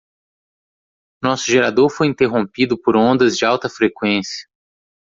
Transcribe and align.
Nosso 1.21 1.45
gerador 1.51 1.87
foi 1.87 2.07
interrompido 2.07 2.75
por 2.75 2.95
ondas 2.97 3.37
de 3.37 3.45
alta 3.45 3.69
frequência. 3.69 4.47